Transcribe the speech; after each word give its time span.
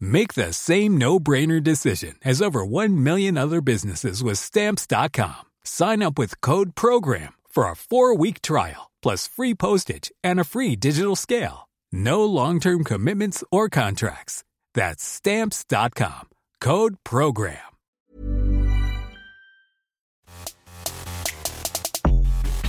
Make 0.00 0.32
the 0.32 0.52
same 0.54 0.96
no-brainer 0.96 1.62
decision 1.62 2.14
as 2.24 2.40
over 2.40 2.64
1 2.64 3.02
million 3.02 3.36
other 3.36 3.60
businesses 3.60 4.22
with 4.22 4.38
stamps.com. 4.38 5.50
Sign 5.64 6.02
up 6.02 6.18
with 6.18 6.40
code 6.40 6.74
program 6.74 7.34
for 7.50 7.64
a 7.64 7.74
4-week 7.74 8.40
trial 8.40 8.90
plus 9.02 9.28
free 9.28 9.54
postage 9.54 10.10
and 10.22 10.40
a 10.40 10.44
free 10.44 10.76
digital 10.76 11.14
scale. 11.14 11.68
No 11.92 12.24
long-term 12.24 12.84
commitments 12.84 13.44
or 13.50 13.68
contracts. 13.68 14.42
That's 14.72 15.04
stamps.com. 15.04 16.30
Code 16.60 16.96
program. 17.04 17.58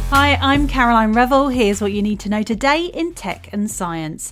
Hi, 0.10 0.38
I'm 0.40 0.68
Caroline 0.68 1.14
Revel. 1.14 1.50
Here's 1.50 1.82
what 1.82 1.92
you 1.92 2.02
need 2.02 2.20
to 2.22 2.30
know 2.30 2.44
today 2.44 2.86
in 2.86 3.16
tech 3.16 3.50
and 3.52 3.70
science. 3.70 4.32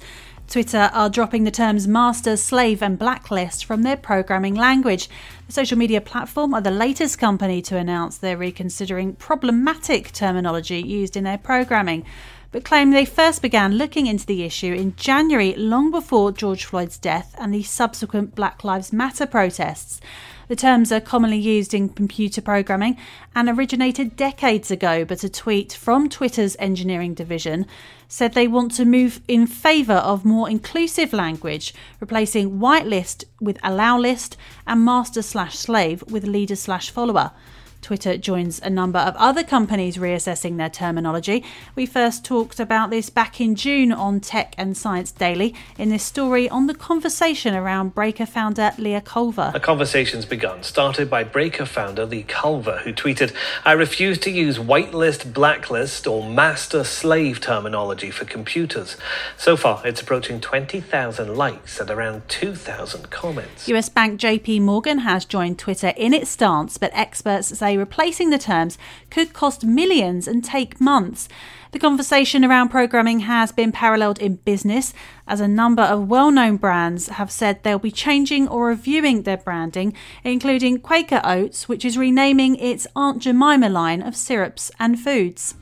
Twitter 0.54 0.92
are 0.94 1.10
dropping 1.10 1.46
the 1.46 1.50
terms 1.50 1.88
master, 1.88 2.38
slave, 2.38 2.84
and 2.84 3.00
blacklist 3.00 3.66
from 3.66 3.82
their 3.82 3.98
programming 3.98 4.54
language. 4.54 5.10
The 5.48 5.52
social 5.52 5.80
media 5.80 6.00
platform 6.00 6.54
are 6.54 6.62
the 6.62 6.70
latest 6.70 7.18
company 7.18 7.60
to 7.64 7.76
announce 7.76 8.20
they're 8.20 8.38
reconsidering 8.38 9.16
problematic 9.16 10.12
terminology 10.12 10.80
used 10.80 11.18
in 11.18 11.24
their 11.24 11.40
programming, 11.40 12.06
but 12.54 12.64
claim 12.64 12.92
they 12.92 13.04
first 13.04 13.42
began 13.42 13.80
looking 13.80 14.06
into 14.06 14.28
the 14.28 14.44
issue 14.44 14.72
in 14.72 14.96
January, 14.96 15.56
long 15.56 15.90
before 15.90 16.32
George 16.32 16.66
Floyd's 16.66 17.00
death 17.00 17.36
and 17.40 17.52
the 17.52 17.64
subsequent 17.64 18.36
Black 18.36 18.64
Lives 18.64 18.94
Matter 18.94 19.26
protests. 19.26 20.00
The 20.50 20.56
terms 20.56 20.92
are 20.92 21.02
commonly 21.02 21.40
used 21.40 21.74
in 21.74 21.90
computer 21.90 22.42
programming 22.42 22.96
and 23.34 23.50
originated 23.50 24.16
decades 24.16 24.70
ago, 24.70 25.04
but 25.04 25.24
a 25.24 25.30
tweet 25.30 25.74
from 25.74 26.10
Twitter's 26.10 26.56
engineering 26.60 27.16
division 27.16 27.66
said 28.08 28.34
they 28.34 28.48
want 28.48 28.72
to 28.76 28.86
move 28.86 29.22
in 29.28 29.48
favour 29.48 29.94
of 29.96 30.24
more 30.24 30.48
inclusive 30.48 31.12
language, 31.12 31.74
replacing 32.00 32.60
whitelist 32.60 33.24
with 33.42 33.58
allow 33.64 33.98
list 33.98 34.38
and 34.68 34.86
master 34.86 35.24
slash 35.24 35.58
slave 35.58 36.04
with 36.04 36.24
leader 36.24 36.56
slash 36.56 36.92
follower. 36.92 37.32
Twitter 37.84 38.18
joins 38.18 38.60
a 38.62 38.70
number 38.70 39.00
of 39.00 39.16
other 39.18 39.44
companies 39.44 39.98
reassessing 39.98 40.58
their 40.58 40.70
terminology. 40.70 41.44
We 41.76 41.86
first 41.86 42.24
talked 42.24 42.60
about 42.60 42.90
this 42.90 43.10
back 43.10 43.42
in 43.42 43.56
June 43.56 43.92
on 43.92 44.22
Tech 44.22 44.56
and 44.58 44.76
Science 44.76 45.12
Daily 45.12 45.54
in 45.78 45.90
this 45.90 46.04
story 46.04 46.50
on 46.50 46.68
the 46.68 46.74
conversation 46.74 47.54
around 47.54 47.94
Breaker 47.94 48.26
founder 48.26 48.72
Leah 48.78 49.02
Culver. 49.02 49.52
A 49.54 49.60
conversation's 49.60 50.26
begun, 50.26 50.64
started 50.64 51.10
by 51.10 51.24
Breaker 51.26 51.66
founder 51.66 52.06
Leah 52.06 52.24
Culver, 52.24 52.78
who 52.80 52.94
tweeted, 52.94 53.34
I 53.66 53.74
refuse 53.74 54.18
to 54.20 54.32
use 54.32 54.58
whitelist, 54.58 55.34
blacklist, 55.34 56.08
or 56.08 56.28
master 56.28 56.86
slave 56.86 57.42
terminology 57.42 58.12
for 58.12 58.24
computers. 58.24 58.96
So 59.38 59.58
far, 59.58 59.86
it's 59.86 60.02
approaching 60.02 60.40
20,000 60.40 61.36
likes 61.36 61.80
and 61.82 61.90
around 61.90 62.30
2,000 62.30 63.10
comments. 63.10 63.68
US 63.68 63.90
bank 63.90 64.22
JP 64.22 64.62
Morgan 64.62 65.00
has 65.00 65.26
joined 65.26 65.60
Twitter 65.60 65.94
in 65.98 66.14
its 66.14 66.30
stance, 66.30 66.78
but 66.78 66.90
experts 66.94 67.58
say 67.58 67.73
replacing 67.78 68.30
the 68.30 68.38
terms 68.38 68.78
could 69.10 69.34
cost 69.34 69.66
millions 69.66 70.28
and 70.28 70.44
take 70.44 70.82
months. 70.82 71.28
The 71.72 71.80
conversation 71.80 72.46
around 72.46 72.70
programming 72.70 73.22
has 73.22 73.52
been 73.52 73.72
paralleled 73.72 74.20
in 74.20 74.36
business, 74.36 74.94
as 75.28 75.40
a 75.40 75.48
number 75.48 75.82
of 75.82 76.08
well 76.08 76.30
known 76.30 76.58
brands 76.58 77.08
have 77.08 77.32
said 77.32 77.64
they'll 77.64 77.80
be 77.80 77.90
changing 77.90 78.48
or 78.48 78.68
reviewing 78.68 79.24
their 79.24 79.38
branding, 79.38 79.96
including 80.24 80.80
Quaker 80.80 81.22
Oats, 81.24 81.68
which 81.68 81.84
is 81.84 81.98
renaming 81.98 82.58
its 82.58 82.86
Aunt 82.96 83.24
Jemima 83.24 83.70
line 83.70 84.04
of 84.04 84.16
syrups 84.16 84.70
and 84.80 85.00
foods. 85.00 85.56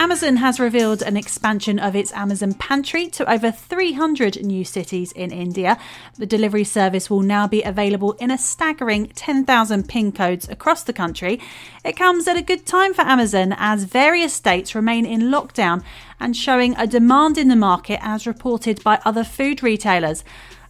Amazon 0.00 0.36
has 0.36 0.60
revealed 0.60 1.02
an 1.02 1.16
expansion 1.16 1.80
of 1.80 1.96
its 1.96 2.12
Amazon 2.12 2.54
pantry 2.54 3.08
to 3.08 3.28
over 3.28 3.50
300 3.50 4.40
new 4.44 4.64
cities 4.64 5.10
in 5.10 5.32
India. 5.32 5.76
The 6.16 6.24
delivery 6.24 6.62
service 6.62 7.10
will 7.10 7.22
now 7.22 7.48
be 7.48 7.64
available 7.64 8.12
in 8.12 8.30
a 8.30 8.38
staggering 8.38 9.08
10,000 9.08 9.88
PIN 9.88 10.12
codes 10.12 10.48
across 10.48 10.84
the 10.84 10.92
country. 10.92 11.40
It 11.84 11.96
comes 11.96 12.28
at 12.28 12.36
a 12.36 12.42
good 12.42 12.64
time 12.64 12.94
for 12.94 13.02
Amazon 13.02 13.52
as 13.58 13.84
various 13.84 14.32
states 14.32 14.72
remain 14.72 15.04
in 15.04 15.32
lockdown 15.32 15.82
and 16.20 16.36
showing 16.36 16.76
a 16.76 16.86
demand 16.86 17.36
in 17.36 17.48
the 17.48 17.56
market 17.56 17.98
as 18.00 18.24
reported 18.24 18.84
by 18.84 19.00
other 19.04 19.24
food 19.24 19.64
retailers. 19.64 20.22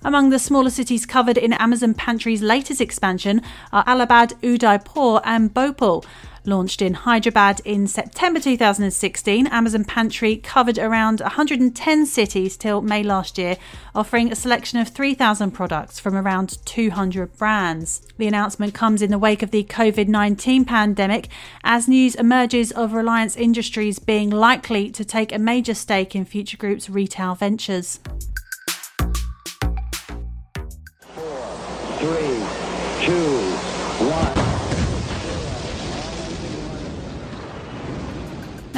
Among 0.03 0.31
the 0.31 0.39
smaller 0.39 0.71
cities 0.71 1.05
covered 1.05 1.37
in 1.37 1.53
Amazon 1.53 1.93
Pantry's 1.93 2.41
latest 2.41 2.81
expansion 2.81 3.43
are 3.75 3.85
Allahabad, 3.87 4.35
Udaipur, 4.43 5.21
and 5.23 5.53
Bhopal. 5.53 6.03
Launched 6.45 6.81
in 6.83 6.95
Hyderabad 6.95 7.61
in 7.65 7.87
September 7.87 8.41
2016, 8.41 9.47
Amazon 9.49 9.85
Pantry 9.85 10.37
covered 10.37 10.79
around 10.79 11.21
110 11.21 12.07
cities 12.07 12.57
till 12.57 12.81
May 12.81 13.03
last 13.03 13.39
year, 13.39 13.57
offering 13.95 14.31
a 14.31 14.37
selection 14.37 14.79
of 14.79 14.89
3,000 14.89 15.51
products 15.51 15.99
from 15.99 16.15
around 16.15 16.59
200 16.65 17.37
brands. 17.37 18.03
The 18.17 18.27
announcement 18.27 18.75
comes 18.75 19.03
in 19.03 19.11
the 19.11 19.19
wake 19.19 19.43
of 19.43 19.51
the 19.51 19.65
COVID 19.65 20.09
19 20.09 20.65
pandemic 20.65 21.29
as 21.65 21.89
news 21.89 22.15
emerges 22.15 22.73
of 22.73 22.93
Reliance 22.93 23.37
Industries 23.37 23.99
being 23.99 24.31
likely 24.31 24.91
to 24.91 25.05
take 25.05 25.33
a 25.33 25.39
major 25.39 25.75
stake 25.75 26.15
in 26.15 26.25
Future 26.25 26.57
Group's 26.57 26.89
retail 26.89 27.35
ventures. 27.35 28.01
three, 31.99 32.47
two, 33.05 33.48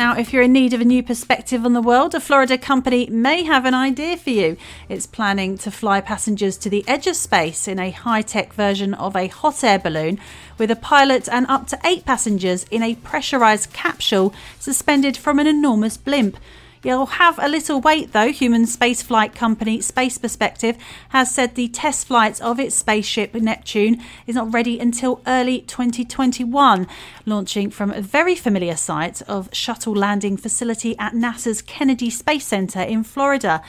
Now, 0.00 0.16
if 0.16 0.32
you're 0.32 0.44
in 0.44 0.54
need 0.54 0.72
of 0.72 0.80
a 0.80 0.86
new 0.86 1.02
perspective 1.02 1.66
on 1.66 1.74
the 1.74 1.82
world, 1.82 2.14
a 2.14 2.20
Florida 2.20 2.56
company 2.56 3.06
may 3.10 3.42
have 3.42 3.66
an 3.66 3.74
idea 3.74 4.16
for 4.16 4.30
you. 4.30 4.56
It's 4.88 5.04
planning 5.04 5.58
to 5.58 5.70
fly 5.70 6.00
passengers 6.00 6.56
to 6.56 6.70
the 6.70 6.88
edge 6.88 7.06
of 7.06 7.16
space 7.16 7.68
in 7.68 7.78
a 7.78 7.90
high 7.90 8.22
tech 8.22 8.54
version 8.54 8.94
of 8.94 9.14
a 9.14 9.26
hot 9.26 9.62
air 9.62 9.78
balloon 9.78 10.18
with 10.56 10.70
a 10.70 10.74
pilot 10.74 11.28
and 11.28 11.44
up 11.48 11.66
to 11.66 11.78
eight 11.84 12.06
passengers 12.06 12.64
in 12.70 12.82
a 12.82 12.94
pressurized 12.94 13.74
capsule 13.74 14.32
suspended 14.58 15.18
from 15.18 15.38
an 15.38 15.46
enormous 15.46 15.98
blimp. 15.98 16.38
You'll 16.82 17.06
have 17.06 17.38
a 17.38 17.46
little 17.46 17.78
wait 17.78 18.12
though. 18.12 18.32
Human 18.32 18.64
spaceflight 18.64 19.34
company 19.34 19.82
Space 19.82 20.16
Perspective 20.16 20.78
has 21.10 21.30
said 21.30 21.54
the 21.54 21.68
test 21.68 22.06
flights 22.06 22.40
of 22.40 22.58
its 22.58 22.74
spaceship 22.74 23.34
Neptune 23.34 24.02
is 24.26 24.34
not 24.34 24.54
ready 24.54 24.80
until 24.80 25.20
early 25.26 25.60
2021, 25.60 26.86
launching 27.26 27.68
from 27.68 27.90
a 27.90 28.00
very 28.00 28.34
familiar 28.34 28.76
site 28.76 29.20
of 29.28 29.50
shuttle 29.52 29.94
landing 29.94 30.38
facility 30.38 30.96
at 30.98 31.12
NASA's 31.12 31.60
Kennedy 31.60 32.08
Space 32.08 32.46
Center 32.46 32.80
in 32.80 33.04
Florida. 33.04 33.60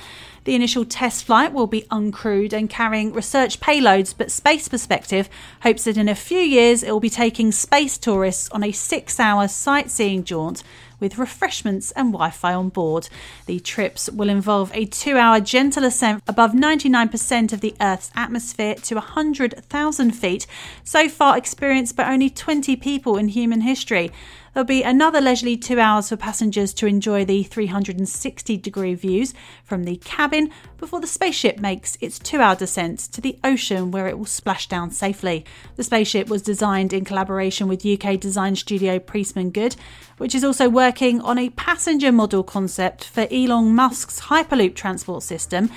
The 0.44 0.56
initial 0.56 0.86
test 0.86 1.26
flight 1.26 1.54
will 1.54 1.68
be 1.68 1.84
uncrewed 1.92 2.52
and 2.52 2.68
carrying 2.68 3.14
research 3.14 3.60
payloads, 3.60 4.16
but 4.18 4.32
Space 4.32 4.68
Perspective 4.68 5.30
hopes 5.62 5.84
that 5.84 5.98
in 5.98 6.10
a 6.10 6.16
few 6.16 6.40
years 6.40 6.82
it 6.82 6.92
will 6.92 7.00
be 7.00 7.12
taking 7.12 7.52
space 7.52 7.96
tourists 7.96 8.50
on 8.50 8.64
a 8.64 8.72
six 8.72 9.20
hour 9.20 9.48
sightseeing 9.48 10.24
jaunt 10.24 10.64
with 11.00 11.20
refreshments 11.20 11.92
and 11.92 12.12
Wi 12.12 12.32
Fi 12.32 12.56
on 12.56 12.70
board. 12.70 13.08
The 13.46 13.60
trips 13.60 14.10
will 14.10 14.30
involve 14.30 14.72
a 14.74 14.86
two 14.86 15.18
hour 15.18 15.40
gentle 15.42 15.84
ascent 15.84 16.24
above 16.28 16.54
99% 16.54 17.54
of 17.54 17.62
the 17.62 17.76
Earth's 17.80 18.12
atmosphere 18.16 18.76
to 18.76 18.96
100,000 18.96 20.12
feet, 20.12 20.48
so 20.84 21.08
far 21.08 21.38
experienced 21.38 21.96
by 21.96 22.12
only 22.12 22.32
20 22.32 22.76
people 22.78 23.18
in 23.18 23.28
human 23.28 23.62
history. 23.62 24.12
There'll 24.53 24.65
be 24.65 24.83
another 24.83 25.21
leisurely 25.21 25.56
two 25.56 25.80
hours 25.80 26.09
for 26.09 26.18
passengers 26.18 26.74
to 26.74 26.86
enjoy 26.86 27.24
the 27.24 27.44
360 27.44 28.57
degree 28.57 28.94
views 28.95 29.33
from 29.63 29.86
the 29.86 29.95
cabin 29.95 30.51
before 30.77 31.00
the 31.00 31.07
spaceship 31.07 31.59
makes 31.59 31.98
its 32.01 32.19
two 32.19 32.42
hour 32.42 32.56
descent 32.57 33.00
to 33.13 33.21
the 33.21 33.39
ocean 33.45 33.92
where 33.92 34.09
it 34.09 34.18
will 34.18 34.25
splash 34.25 34.68
down 34.68 34.92
safely. 34.92 35.45
The 35.77 35.86
spaceship 35.86 36.27
was 36.27 36.42
designed 36.42 36.92
in 36.92 37.06
collaboration 37.06 37.69
with 37.69 37.86
UK 37.86 38.19
design 38.19 38.57
studio 38.57 39.00
Priestman 39.00 39.51
Goode, 39.51 39.77
which 40.18 40.36
is 40.36 40.44
also 40.44 40.68
working 40.68 41.21
on 41.21 41.38
a 41.38 41.50
passenger 41.51 42.12
model 42.12 42.44
concept 42.44 43.06
for 43.06 43.27
Elon 43.31 43.74
Musk's 43.74 44.19
Hyperloop 44.19 44.75
transport 44.75 45.24
system. 45.24 45.69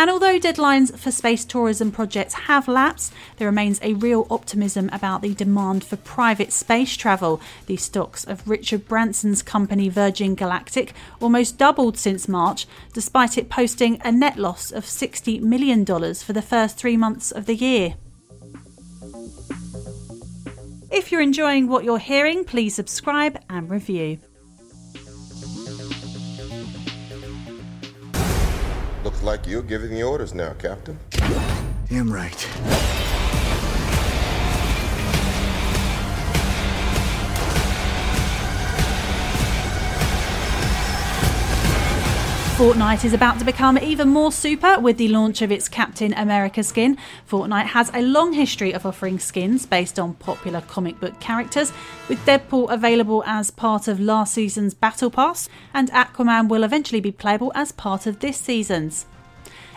And 0.00 0.08
although 0.08 0.38
deadlines 0.38 0.98
for 0.98 1.10
space 1.10 1.44
tourism 1.44 1.92
projects 1.92 2.32
have 2.32 2.68
lapsed, 2.68 3.12
there 3.36 3.46
remains 3.46 3.78
a 3.82 3.92
real 3.92 4.26
optimism 4.30 4.88
about 4.94 5.20
the 5.20 5.34
demand 5.34 5.84
for 5.84 5.96
private 5.96 6.54
space 6.54 6.96
travel. 6.96 7.38
The 7.66 7.76
stocks 7.76 8.24
of 8.24 8.48
Richard 8.48 8.88
Branson's 8.88 9.42
company 9.42 9.90
Virgin 9.90 10.34
Galactic 10.34 10.94
almost 11.20 11.58
doubled 11.58 11.98
since 11.98 12.28
March, 12.28 12.66
despite 12.94 13.36
it 13.36 13.50
posting 13.50 14.00
a 14.02 14.10
net 14.10 14.38
loss 14.38 14.72
of 14.72 14.86
$60 14.86 15.42
million 15.42 15.84
for 15.84 16.32
the 16.32 16.40
first 16.40 16.78
three 16.78 16.96
months 16.96 17.30
of 17.30 17.44
the 17.44 17.54
year. 17.54 17.96
If 20.90 21.12
you're 21.12 21.20
enjoying 21.20 21.68
what 21.68 21.84
you're 21.84 21.98
hearing, 21.98 22.44
please 22.44 22.74
subscribe 22.74 23.38
and 23.50 23.68
review. 23.68 24.18
Looks 29.02 29.22
like 29.22 29.46
you're 29.46 29.62
giving 29.62 29.90
the 29.90 30.02
orders 30.02 30.34
now, 30.34 30.52
Captain. 30.54 30.98
Damn 31.88 32.12
right. 32.12 33.09
Fortnite 42.60 43.06
is 43.06 43.14
about 43.14 43.38
to 43.38 43.44
become 43.46 43.78
even 43.78 44.10
more 44.10 44.30
super 44.30 44.78
with 44.78 44.98
the 44.98 45.08
launch 45.08 45.40
of 45.40 45.50
its 45.50 45.66
Captain 45.66 46.12
America 46.12 46.62
skin. 46.62 46.98
Fortnite 47.26 47.68
has 47.68 47.90
a 47.94 48.02
long 48.02 48.34
history 48.34 48.74
of 48.74 48.84
offering 48.84 49.18
skins 49.18 49.64
based 49.64 49.98
on 49.98 50.12
popular 50.12 50.60
comic 50.60 51.00
book 51.00 51.18
characters, 51.20 51.72
with 52.06 52.18
Deadpool 52.26 52.70
available 52.70 53.24
as 53.24 53.50
part 53.50 53.88
of 53.88 53.98
last 53.98 54.34
season's 54.34 54.74
Battle 54.74 55.10
Pass, 55.10 55.48
and 55.72 55.90
Aquaman 55.92 56.48
will 56.50 56.62
eventually 56.62 57.00
be 57.00 57.10
playable 57.10 57.50
as 57.54 57.72
part 57.72 58.06
of 58.06 58.20
this 58.20 58.36
season's. 58.36 59.06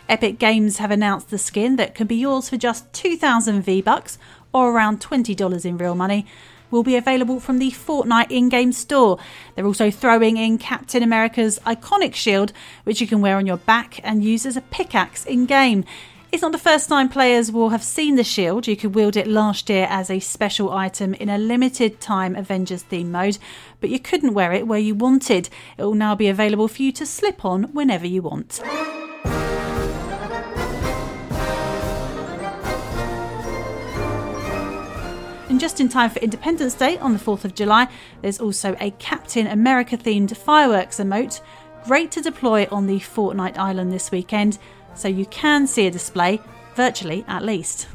Epic 0.09 0.38
Games 0.38 0.79
have 0.79 0.91
announced 0.91 1.29
the 1.29 1.38
skin 1.38 1.77
that 1.77 1.95
can 1.95 2.07
be 2.07 2.18
yours 2.18 2.50
for 2.50 2.57
just 2.57 2.91
2,000 2.91 3.62
V-Bucks 3.62 4.18
or 4.51 4.74
around 4.74 5.00
$20 5.00 5.65
in 5.65 5.77
real 5.77 5.95
money 5.95 6.25
will 6.73 6.83
be 6.83 6.97
available 6.97 7.39
from 7.39 7.59
the 7.59 7.71
Fortnite 7.71 8.31
in 8.31 8.49
game 8.49 8.73
store. 8.73 9.17
They're 9.55 9.65
also 9.65 9.91
throwing 9.91 10.35
in 10.35 10.57
Captain 10.57 11.03
America's 11.03 11.59
iconic 11.59 12.15
shield, 12.15 12.51
which 12.83 12.99
you 12.99 13.07
can 13.07 13.21
wear 13.21 13.37
on 13.37 13.45
your 13.45 13.57
back 13.57 14.01
and 14.03 14.23
use 14.23 14.45
as 14.45 14.57
a 14.57 14.61
pickaxe 14.61 15.23
in 15.25 15.45
game. 15.45 15.85
It's 16.31 16.41
not 16.41 16.51
the 16.51 16.57
first 16.57 16.89
time 16.89 17.09
players 17.09 17.51
will 17.51 17.69
have 17.69 17.83
seen 17.83 18.15
the 18.15 18.23
shield. 18.23 18.65
You 18.65 18.75
could 18.75 18.95
wield 18.95 19.15
it 19.15 19.27
last 19.27 19.69
year 19.69 19.85
as 19.87 20.09
a 20.09 20.19
special 20.19 20.71
item 20.71 21.13
in 21.13 21.29
a 21.29 21.37
limited 21.37 22.01
time 22.01 22.35
Avengers 22.35 22.81
theme 22.81 23.11
mode, 23.11 23.37
but 23.79 23.91
you 23.91 23.99
couldn't 23.99 24.33
wear 24.33 24.51
it 24.51 24.67
where 24.67 24.79
you 24.79 24.95
wanted. 24.95 25.49
It 25.77 25.83
will 25.83 25.93
now 25.93 26.15
be 26.15 26.27
available 26.27 26.67
for 26.67 26.81
you 26.81 26.91
to 26.93 27.05
slip 27.05 27.45
on 27.45 27.65
whenever 27.65 28.07
you 28.07 28.23
want. 28.23 28.61
Just 35.63 35.80
in 35.80 35.88
time 35.88 36.10
for 36.10 36.19
Independence 36.19 36.74
Day 36.74 36.98
on 36.98 37.13
the 37.13 37.19
4th 37.19 37.45
of 37.45 37.56
July, 37.56 37.88
there's 38.21 38.42
also 38.42 38.75
a 38.81 38.92
Captain 39.00 39.48
America 39.48 39.95
themed 39.95 40.36
fireworks 40.36 41.00
emote, 41.00 41.39
great 41.86 42.12
to 42.12 42.21
deploy 42.21 42.68
on 42.69 42.86
the 42.86 43.00
Fortnite 43.00 43.57
Island 43.57 43.94
this 43.94 44.12
weekend, 44.12 44.57
so 44.94 45.07
you 45.07 45.25
can 45.27 45.65
see 45.65 45.88
a 45.88 45.89
display, 45.89 46.42
virtually 46.75 47.24
at 47.30 47.45
least. 47.45 47.88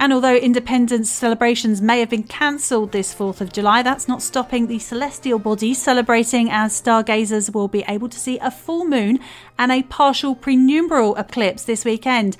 And 0.00 0.12
although 0.12 0.34
independence 0.34 1.08
celebrations 1.08 1.80
may 1.80 2.00
have 2.00 2.10
been 2.10 2.24
cancelled 2.24 2.90
this 2.90 3.14
4th 3.14 3.40
of 3.40 3.52
July, 3.52 3.82
that's 3.82 4.08
not 4.08 4.20
stopping 4.20 4.66
the 4.66 4.80
celestial 4.80 5.38
bodies 5.38 5.80
celebrating 5.80 6.50
as 6.50 6.72
stargazers 6.72 7.52
will 7.52 7.68
be 7.68 7.84
able 7.86 8.08
to 8.08 8.18
see 8.18 8.40
a 8.40 8.50
full 8.50 8.84
moon 8.84 9.20
and 9.56 9.70
a 9.70 9.84
partial 9.84 10.34
penumbral 10.34 11.16
eclipse 11.16 11.62
this 11.62 11.84
weekend. 11.84 12.38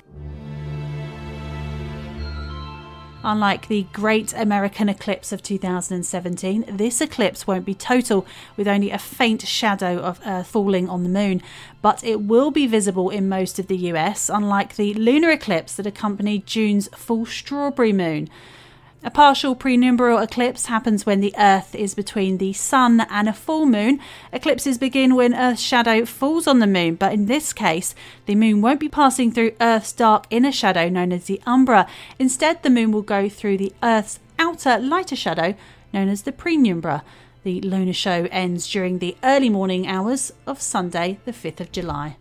Unlike 3.25 3.69
the 3.69 3.85
Great 3.93 4.33
American 4.33 4.89
Eclipse 4.89 5.31
of 5.31 5.41
2017, 5.41 6.65
this 6.67 6.99
eclipse 6.99 7.47
won't 7.47 7.63
be 7.63 7.73
total, 7.73 8.25
with 8.57 8.67
only 8.67 8.91
a 8.91 8.97
faint 8.97 9.47
shadow 9.47 9.97
of 9.99 10.19
Earth 10.25 10.47
falling 10.47 10.89
on 10.89 11.03
the 11.03 11.09
moon, 11.09 11.41
but 11.81 12.03
it 12.03 12.19
will 12.19 12.51
be 12.51 12.67
visible 12.67 13.09
in 13.09 13.29
most 13.29 13.59
of 13.59 13.67
the 13.67 13.77
US, 13.77 14.29
unlike 14.29 14.75
the 14.75 14.93
lunar 14.95 15.31
eclipse 15.31 15.75
that 15.75 15.87
accompanied 15.87 16.45
June's 16.45 16.89
full 16.89 17.25
strawberry 17.25 17.93
moon. 17.93 18.29
A 19.05 19.11
partial 19.11 19.53
penumbral 19.53 20.23
eclipse 20.23 20.67
happens 20.67 21.05
when 21.05 21.19
the 21.19 21.35
Earth 21.37 21.75
is 21.75 21.93
between 21.93 22.37
the 22.37 22.53
Sun 22.53 23.01
and 23.09 23.27
a 23.27 23.33
full 23.33 23.65
moon. 23.65 23.99
Eclipses 24.31 24.77
begin 24.77 25.13
when 25.13 25.35
Earth's 25.35 25.61
shadow 25.61 26.05
falls 26.05 26.47
on 26.47 26.59
the 26.59 26.67
moon, 26.67 26.95
but 26.95 27.11
in 27.11 27.25
this 27.25 27.51
case, 27.51 27.93
the 28.27 28.35
moon 28.35 28.61
won't 28.61 28.79
be 28.79 28.87
passing 28.87 29.29
through 29.29 29.57
Earth's 29.59 29.91
dark 29.91 30.25
inner 30.29 30.53
shadow 30.53 30.87
known 30.87 31.11
as 31.11 31.25
the 31.25 31.41
umbra. 31.45 31.85
Instead, 32.17 32.63
the 32.63 32.69
moon 32.69 32.93
will 32.93 33.01
go 33.01 33.27
through 33.27 33.57
the 33.57 33.73
Earth's 33.83 34.21
outer 34.39 34.79
lighter 34.79 35.17
shadow 35.17 35.53
known 35.91 36.07
as 36.07 36.21
the 36.21 36.31
penumbra. 36.31 37.03
The 37.43 37.59
lunar 37.59 37.91
show 37.91 38.29
ends 38.31 38.71
during 38.71 38.99
the 38.99 39.17
early 39.21 39.49
morning 39.49 39.85
hours 39.85 40.31
of 40.47 40.61
Sunday, 40.61 41.19
the 41.25 41.33
5th 41.33 41.59
of 41.59 41.73
July. 41.73 42.15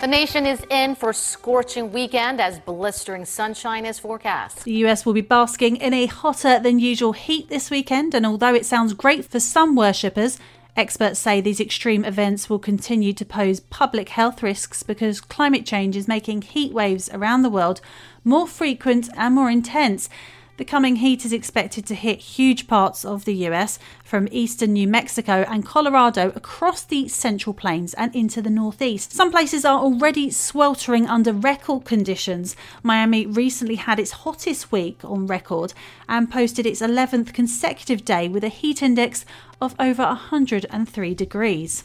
The 0.00 0.06
nation 0.06 0.46
is 0.46 0.64
in 0.70 0.94
for 0.94 1.12
scorching 1.12 1.90
weekend 1.90 2.40
as 2.40 2.60
blistering 2.60 3.24
sunshine 3.24 3.84
is 3.84 3.98
forecast. 3.98 4.62
The 4.62 4.84
US 4.84 5.04
will 5.04 5.12
be 5.12 5.22
basking 5.22 5.74
in 5.74 5.92
a 5.92 6.06
hotter 6.06 6.60
than 6.60 6.78
usual 6.78 7.14
heat 7.14 7.48
this 7.48 7.68
weekend, 7.68 8.14
and 8.14 8.24
although 8.24 8.54
it 8.54 8.64
sounds 8.64 8.92
great 8.92 9.24
for 9.24 9.40
some 9.40 9.74
worshippers, 9.74 10.38
experts 10.76 11.18
say 11.18 11.40
these 11.40 11.58
extreme 11.58 12.04
events 12.04 12.48
will 12.48 12.60
continue 12.60 13.12
to 13.12 13.24
pose 13.24 13.58
public 13.58 14.10
health 14.10 14.40
risks 14.40 14.84
because 14.84 15.20
climate 15.20 15.66
change 15.66 15.96
is 15.96 16.06
making 16.06 16.42
heat 16.42 16.72
waves 16.72 17.10
around 17.12 17.42
the 17.42 17.50
world 17.50 17.80
more 18.22 18.46
frequent 18.46 19.08
and 19.16 19.34
more 19.34 19.50
intense. 19.50 20.08
The 20.58 20.64
coming 20.64 20.96
heat 20.96 21.24
is 21.24 21.32
expected 21.32 21.86
to 21.86 21.94
hit 21.94 22.18
huge 22.18 22.66
parts 22.66 23.04
of 23.04 23.24
the 23.24 23.46
US, 23.46 23.78
from 24.02 24.26
eastern 24.32 24.72
New 24.72 24.88
Mexico 24.88 25.44
and 25.48 25.64
Colorado 25.64 26.32
across 26.34 26.82
the 26.82 27.06
central 27.06 27.54
plains 27.54 27.94
and 27.94 28.12
into 28.12 28.42
the 28.42 28.50
northeast. 28.50 29.12
Some 29.12 29.30
places 29.30 29.64
are 29.64 29.78
already 29.78 30.32
sweltering 30.32 31.06
under 31.06 31.32
record 31.32 31.84
conditions. 31.84 32.56
Miami 32.82 33.24
recently 33.24 33.76
had 33.76 34.00
its 34.00 34.10
hottest 34.10 34.72
week 34.72 34.98
on 35.04 35.28
record 35.28 35.74
and 36.08 36.28
posted 36.28 36.66
its 36.66 36.80
11th 36.80 37.32
consecutive 37.32 38.04
day 38.04 38.28
with 38.28 38.42
a 38.42 38.48
heat 38.48 38.82
index 38.82 39.24
of 39.60 39.76
over 39.78 40.02
103 40.02 41.14
degrees. 41.14 41.84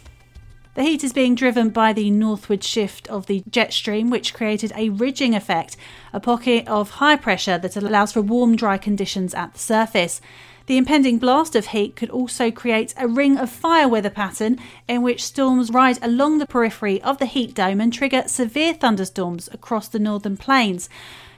The 0.76 0.82
heat 0.82 1.04
is 1.04 1.14
being 1.14 1.36
driven 1.36 1.70
by 1.70 1.94
the 1.94 2.10
northward 2.10 2.64
shift 2.64 3.08
of 3.08 3.28
the 3.28 3.44
jet 3.48 3.72
stream, 3.72 4.10
which 4.10 4.34
created 4.34 4.74
a 4.76 4.90
ridging 4.90 5.36
effect, 5.36 5.78
a 6.12 6.20
pocket 6.20 6.68
of 6.68 6.92
high 6.92 7.16
pressure 7.16 7.60
that 7.60 7.76
allows 7.78 8.14
for 8.14 8.22
warm, 8.24 8.56
dry 8.56 8.80
conditions 8.80 9.36
at 9.36 9.54
the 9.54 9.60
surface. 9.60 10.20
The 10.66 10.78
impending 10.78 11.20
blast 11.20 11.56
of 11.56 11.68
heat 11.68 11.96
could 11.96 12.10
also 12.10 12.50
create 12.50 12.96
a 12.98 13.08
ring 13.08 13.38
of 13.38 13.52
fire 13.52 13.88
weather 13.88 14.10
pattern 14.10 14.58
in 14.88 15.04
which 15.04 15.24
storms 15.24 15.70
ride 15.70 16.00
along 16.02 16.40
the 16.40 16.48
periphery 16.48 17.00
of 17.04 17.20
the 17.20 17.28
heat 17.28 17.54
dome 17.54 17.80
and 17.80 17.94
trigger 17.94 18.24
severe 18.26 18.74
thunderstorms 18.74 19.50
across 19.52 19.88
the 19.88 20.00
northern 20.00 20.38
plains. 20.38 20.90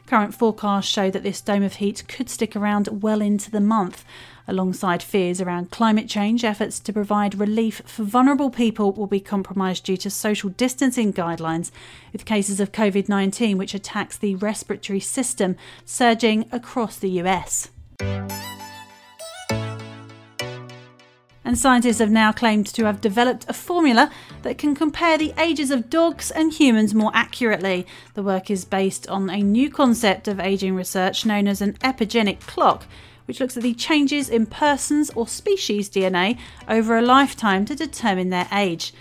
Current 0.08 0.36
forecasts 0.36 0.88
show 0.88 1.10
that 1.10 1.24
this 1.24 1.42
dome 1.42 1.64
of 1.64 1.76
heat 1.76 2.04
could 2.08 2.30
stick 2.30 2.56
around 2.56 3.02
well 3.02 3.22
into 3.22 3.50
the 3.50 3.60
month. 3.60 4.06
Alongside 4.48 5.02
fears 5.02 5.42
around 5.42 5.72
climate 5.72 6.08
change, 6.08 6.44
efforts 6.44 6.80
to 6.82 6.94
provide 6.94 7.40
relief 7.40 7.82
for 7.88 8.04
vulnerable 8.04 8.52
people 8.52 8.92
will 8.92 9.08
be 9.08 9.20
compromised 9.20 9.84
due 9.84 9.98
to 9.98 10.12
social 10.12 10.52
distancing 10.52 11.12
guidelines, 11.12 11.72
with 12.14 12.26
cases 12.26 12.60
of 12.60 12.72
COVID 12.72 13.10
19, 13.10 13.58
which 13.58 13.74
attacks 13.74 14.16
the 14.16 14.36
respiratory 14.36 15.00
system, 15.00 15.56
surging 15.86 16.46
across 16.52 16.98
the 16.98 17.10
US. 17.22 17.70
And 21.46 21.60
scientists 21.60 22.00
have 22.00 22.10
now 22.10 22.32
claimed 22.32 22.66
to 22.66 22.86
have 22.86 23.00
developed 23.00 23.46
a 23.48 23.54
formula 23.54 24.12
that 24.42 24.58
can 24.58 24.74
compare 24.74 25.16
the 25.16 25.32
ages 25.38 25.70
of 25.70 25.92
dogs 25.92 26.32
and 26.32 26.52
humans 26.52 26.96
more 26.96 27.12
accurately. 27.14 27.86
The 28.16 28.24
work 28.24 28.50
is 28.50 28.66
based 28.66 29.08
on 29.10 29.30
a 29.30 29.44
new 29.44 29.70
concept 29.70 30.28
of 30.28 30.40
aging 30.40 30.76
research 30.76 31.24
known 31.24 31.48
as 31.48 31.62
an 31.62 31.74
epigenetic 31.74 32.40
clock, 32.42 32.88
which 33.26 33.40
looks 33.40 33.56
at 33.56 33.62
the 33.62 33.76
changes 33.76 34.28
in 34.28 34.48
persons 34.48 35.12
or 35.12 35.28
species 35.28 35.88
DNA 35.88 36.40
over 36.68 36.98
a 36.98 37.04
lifetime 37.04 37.64
to 37.66 37.76
determine 37.76 38.32
their 38.32 38.48
age. 38.52 38.92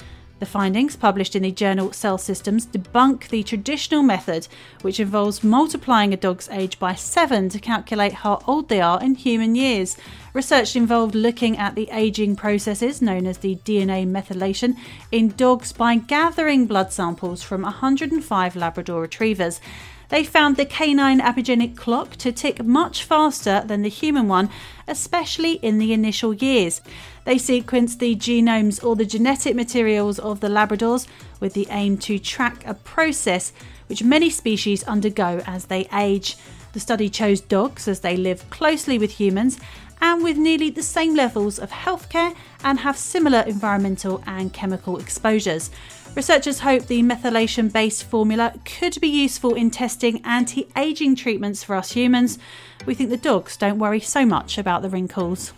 The 0.41 0.47
findings, 0.47 0.97
published 0.97 1.37
in 1.37 1.45
the 1.45 1.53
journal 1.53 1.93
Cell 1.93 2.19
Systems, 2.19 2.67
debunk 2.67 3.29
the 3.29 3.43
traditional 3.45 4.03
method, 4.03 4.49
which 4.83 4.99
involves 4.99 5.45
multiplying 5.45 6.13
a 6.13 6.17
dog's 6.17 6.49
age 6.51 6.79
by 6.79 6.95
seven 6.97 7.49
to 7.51 7.61
calculate 7.61 8.13
how 8.13 8.43
old 8.47 8.69
they 8.69 8.81
are 8.81 9.01
in 9.01 9.15
human 9.15 9.55
years. 9.55 9.97
Research 10.33 10.75
involved 10.75 11.15
looking 11.15 11.57
at 11.57 11.77
the 11.77 11.89
aging 11.93 12.35
processes, 12.35 13.01
known 13.01 13.27
as 13.27 13.39
the 13.39 13.57
DNA 13.65 14.05
methylation, 14.11 14.77
in 15.13 15.29
dogs 15.29 15.73
by 15.73 15.95
gathering 15.97 16.67
blood 16.67 16.93
samples 16.93 17.43
from 17.43 17.63
105 17.63 18.57
Labrador 18.57 19.01
retrievers. 19.03 19.61
They 20.09 20.25
found 20.25 20.57
the 20.57 20.67
canine 20.67 21.21
epigenetic 21.21 21.77
clock 21.77 22.17
to 22.17 22.33
tick 22.33 22.63
much 22.63 23.05
faster 23.05 23.63
than 23.67 23.83
the 23.83 23.89
human 23.89 24.29
one, 24.29 24.51
especially 24.87 25.55
in 25.55 25.79
the 25.79 25.93
initial 25.93 26.35
years. 26.35 26.81
They 27.25 27.37
sequenced 27.37 27.99
the 27.99 28.15
genomes 28.15 28.85
or 28.85 28.97
the 28.97 29.07
genetic 29.07 29.57
materials 29.57 30.19
of 30.19 30.41
the 30.41 30.49
Labradors 30.49 31.07
with 31.41 31.55
the 31.55 31.67
aim 31.71 31.97
to 31.99 32.19
track 32.19 32.67
a 32.67 32.75
process 32.75 33.53
which 33.87 34.03
many 34.03 34.31
species 34.31 34.83
undergo 34.85 35.43
as 35.47 35.67
they 35.67 35.89
age. 35.93 36.37
The 36.73 36.81
study 36.81 37.09
chose 37.09 37.41
dogs 37.41 37.87
as 37.87 38.01
they 38.01 38.17
live 38.17 38.49
closely 38.51 38.99
with 38.99 39.13
humans 39.13 39.59
and 40.05 40.23
with 40.23 40.37
nearly 40.37 40.69
the 40.69 40.83
same 40.83 41.15
levels 41.15 41.59
of 41.59 41.71
healthcare 41.71 42.37
and 42.63 42.81
have 42.81 42.95
similar 42.95 43.41
environmental 43.41 44.23
and 44.27 44.53
chemical 44.53 44.99
exposures. 44.99 45.71
Researchers 46.15 46.59
hope 46.59 46.87
the 46.87 47.03
methylation 47.03 47.73
based 47.73 48.05
formula 48.05 48.53
could 48.67 49.01
be 49.01 49.09
useful 49.09 49.55
in 49.55 49.71
testing 49.71 50.21
anti 50.23 50.69
aging 50.77 51.17
treatments 51.17 51.65
for 51.65 51.75
us 51.75 51.93
humans. 51.93 52.39
We 52.85 52.95
think 52.95 53.09
the 53.09 53.17
dogs 53.17 53.57
don't 53.57 53.79
worry 53.79 54.01
so 54.01 54.27
much 54.27 54.59
about 54.59 54.83
the 54.83 54.91
wrinkles. 54.91 55.55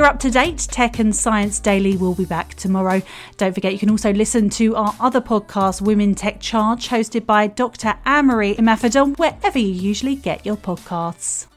You're 0.00 0.08
up 0.08 0.20
to 0.20 0.30
date. 0.30 0.66
Tech 0.70 0.98
and 0.98 1.14
Science 1.14 1.60
Daily 1.60 1.94
will 1.94 2.14
be 2.14 2.24
back 2.24 2.54
tomorrow. 2.54 3.02
Don't 3.36 3.52
forget, 3.52 3.74
you 3.74 3.78
can 3.78 3.90
also 3.90 4.14
listen 4.14 4.48
to 4.48 4.74
our 4.74 4.96
other 4.98 5.20
podcast, 5.20 5.82
Women 5.82 6.14
Tech 6.14 6.40
Charge, 6.40 6.88
hosted 6.88 7.26
by 7.26 7.48
Dr. 7.48 7.92
Anne-Marie 8.06 8.54
Imafidon, 8.54 9.18
wherever 9.18 9.58
you 9.58 9.68
usually 9.68 10.16
get 10.16 10.46
your 10.46 10.56
podcasts. 10.56 11.49